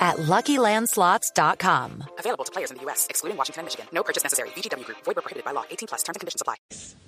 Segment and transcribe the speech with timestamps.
[0.00, 2.04] at LuckyLandSlots.com.
[2.18, 3.86] Available to players in the U.S., excluding Washington and Michigan.
[3.92, 4.48] No purchase necessary.
[4.56, 4.98] VGW Group.
[5.04, 5.64] Void where prohibited by law.
[5.70, 6.02] 18 plus.
[6.02, 6.56] Terms and conditions apply.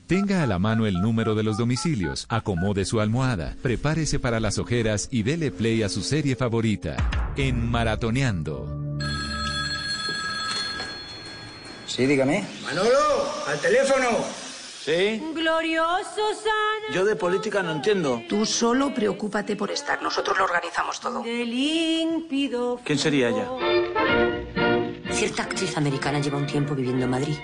[0.07, 4.59] Tenga a la mano el número de los domicilios, acomode su almohada, prepárese para las
[4.59, 6.97] ojeras y dele play a su serie favorita.
[7.37, 8.69] En Maratoneando.
[11.87, 12.45] Sí, dígame.
[12.63, 12.91] Manolo,
[13.47, 14.42] al teléfono.
[14.85, 15.23] Sí.
[15.33, 16.93] Glorioso sana.
[16.93, 18.21] Yo de política no entiendo.
[18.29, 20.03] Tú solo preocúpate por estar.
[20.03, 21.23] Nosotros lo organizamos todo.
[21.23, 22.81] De límpido.
[22.85, 23.49] ¿Quién sería ella?
[25.13, 27.37] Cierta actriz americana lleva un tiempo viviendo en Madrid.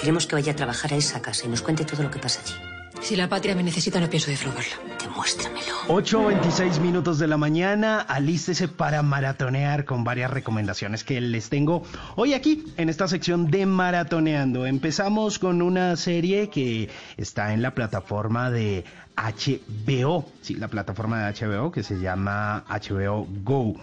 [0.00, 2.40] Queremos que vaya a trabajar a esa casa y nos cuente todo lo que pasa
[2.40, 2.77] allí.
[3.00, 4.76] Si la patria me necesita, no pienso defraudarla.
[5.02, 5.78] Demuéstramelo.
[5.88, 11.82] 8.26 minutos de la mañana, alístese para maratonear con varias recomendaciones que les tengo
[12.16, 14.66] hoy aquí en esta sección de Maratoneando.
[14.66, 18.84] Empezamos con una serie que está en la plataforma de
[19.18, 23.74] HBO, sí, la plataforma de HBO que se llama HBO Go.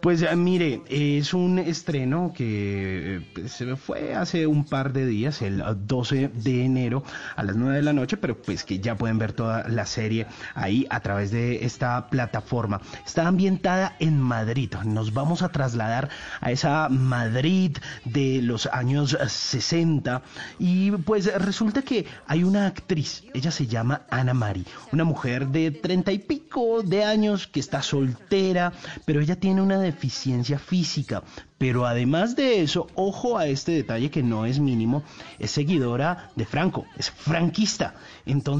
[0.00, 5.42] Pues eh, mire, es un estreno que eh, se fue hace un par de días,
[5.42, 7.02] el 12 de enero
[7.34, 10.26] a las 9 de la noche, pero pues que ya pueden ver toda la serie
[10.54, 12.80] ahí a través de esta plataforma.
[13.04, 14.72] Está ambientada en Madrid.
[14.84, 16.08] Nos vamos a trasladar
[16.40, 20.22] a esa Madrid de los años 60
[20.58, 25.70] y pues resulta que hay una actriz, ella se llama Ana Mari una mujer de
[25.70, 28.72] treinta y pico de años que está soltera,
[29.04, 31.22] pero ella tiene una deficiencia física.
[31.58, 35.02] Pero además de eso, ojo a este detalle que no es mínimo,
[35.38, 37.94] es seguidora de Franco, es franquista.
[38.26, 38.53] Entonces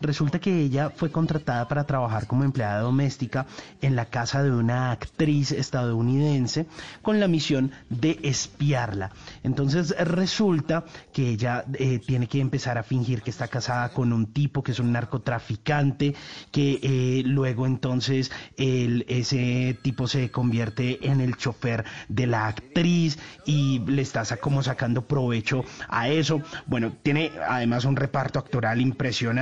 [0.00, 3.46] resulta que ella fue contratada para trabajar como empleada doméstica
[3.80, 6.66] en la casa de una actriz estadounidense
[7.02, 9.10] con la misión de espiarla.
[9.42, 14.26] Entonces resulta que ella eh, tiene que empezar a fingir que está casada con un
[14.32, 16.14] tipo que es un narcotraficante,
[16.50, 23.80] que eh, luego entonces ese tipo se convierte en el chofer de la actriz y
[23.80, 26.42] le está como sacando provecho a eso.
[26.66, 29.39] Bueno, tiene además un reparto actoral impresionante.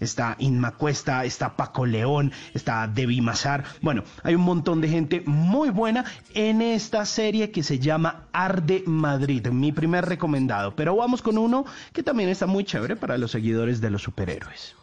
[0.00, 3.64] Está Inma Cuesta, está Paco León, está Debbie Mazar.
[3.80, 8.82] Bueno, hay un montón de gente muy buena en esta serie que se llama Arde
[8.86, 10.74] Madrid, mi primer recomendado.
[10.74, 14.74] Pero vamos con uno que también está muy chévere para los seguidores de los superhéroes.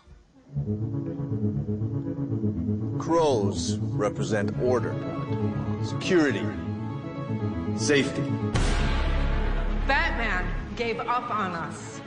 [3.00, 4.94] Crows represent order,
[5.84, 6.46] security,
[7.76, 8.22] Safety.
[9.88, 12.03] Batman gave up on us.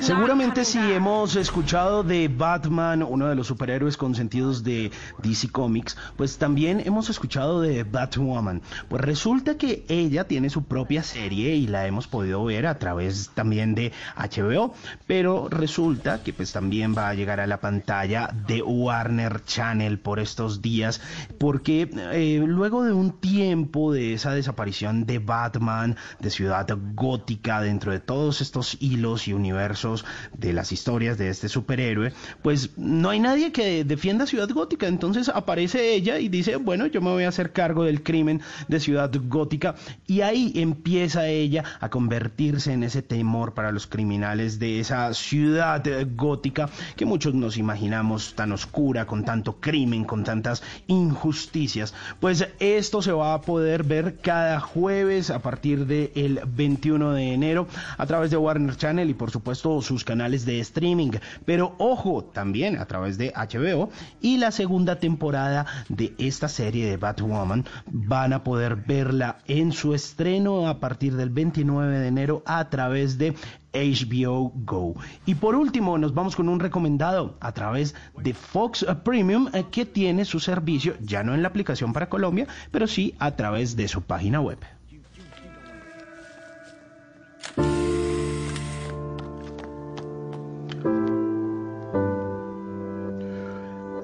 [0.00, 4.90] Seguramente si hemos escuchado de Batman, uno de los superhéroes consentidos de
[5.22, 8.62] DC Comics, pues también hemos escuchado de Batwoman.
[8.88, 13.30] Pues resulta que ella tiene su propia serie y la hemos podido ver a través
[13.34, 14.74] también de HBO,
[15.06, 20.18] pero resulta que pues también va a llegar a la pantalla de Warner Channel por
[20.18, 21.00] estos días,
[21.38, 27.92] porque eh, luego de un tiempo de esa desaparición de Batman, de Ciudad Gótica, dentro
[27.92, 30.04] de todos estos hilos y universos
[30.38, 34.86] de las historias de este superhéroe, pues no hay nadie que defienda Ciudad Gótica.
[34.86, 38.78] Entonces aparece ella y dice, bueno, yo me voy a hacer cargo del crimen de
[38.78, 39.74] Ciudad Gótica.
[40.06, 45.82] Y ahí empieza ella a convertirse en ese temor para los criminales de esa ciudad
[46.14, 51.94] gótica que muchos nos imaginamos tan oscura, con tanto crimen, con tantas injusticias.
[52.20, 57.66] Pues esto se va a poder ver cada jueves a partir del 21 de enero
[57.98, 61.12] a través de Warner Channel y por supuesto sus canales de streaming,
[61.44, 66.96] pero ojo, también a través de HBO y la segunda temporada de esta serie de
[66.96, 72.68] Batwoman van a poder verla en su estreno a partir del 29 de enero a
[72.68, 73.34] través de
[73.72, 74.94] HBO Go.
[75.26, 79.86] Y por último, nos vamos con un recomendado a través de Fox Premium eh, que
[79.86, 83.88] tiene su servicio ya no en la aplicación para Colombia, pero sí a través de
[83.88, 84.58] su página web.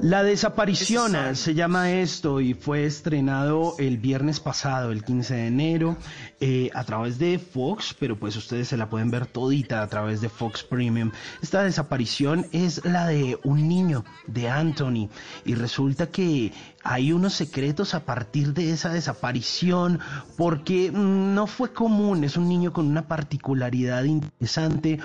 [0.08, 5.99] La desaparición se llama esto y fue estrenado el viernes pasado, el 15 de enero,
[6.40, 10.22] eh, a través de Fox, pero pues ustedes se la pueden ver todita a través
[10.22, 11.10] de Fox Premium.
[11.43, 15.10] Esta desaparición es la de un niño, de Anthony,
[15.44, 20.00] y resulta que hay unos secretos a partir de esa desaparición,
[20.38, 25.00] porque mm, no fue común, es un niño con una particularidad interesante,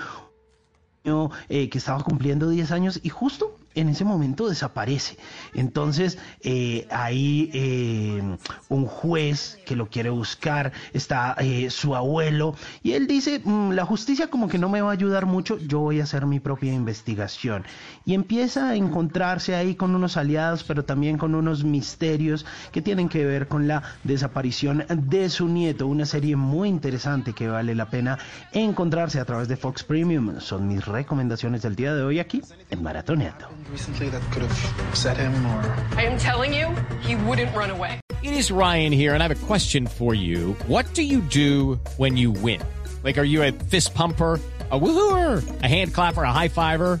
[1.50, 5.16] eh, que estaba cumpliendo 10 años y justo en ese momento desaparece.
[5.54, 8.36] Entonces, eh, hay eh,
[8.68, 13.84] un juez que lo quiere buscar, está eh, su abuelo, y él dice, "Mm, la
[13.84, 16.72] justicia como que no me va a ayudar mucho, yo voy a hacer mi propia
[16.72, 17.64] investigación.
[18.04, 23.08] Y empieza a encontrarse ahí con unos aliados, pero también con unos misterios que tienen
[23.08, 27.88] que ver con la desaparición de su nieto, una serie muy interesante que vale la
[27.90, 28.18] pena
[28.52, 30.40] encontrarse a través de Fox Premium.
[30.40, 33.48] Son mis recomendaciones del día de hoy aquí en Maratoneando.
[33.70, 35.60] Recently that could have upset him or
[35.96, 38.00] I am telling you, he wouldn't run away.
[38.22, 40.52] It is Ryan here, and I have a question for you.
[40.66, 42.62] What do you do when you win?
[43.02, 44.40] Like, are you a fist pumper?
[44.70, 47.00] A woohooer, a hand clapper, a high fiver.